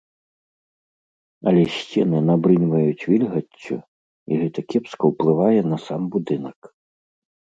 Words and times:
Але 1.51 1.63
сцены 1.75 2.17
набрыньваюць 2.31 3.07
вільгаццю 3.11 3.77
і 3.81 4.33
гэта 4.45 4.59
кепска 4.73 5.03
ўплывае 5.15 5.59
на 5.75 5.81
сам 5.89 6.01
будынак. 6.17 6.59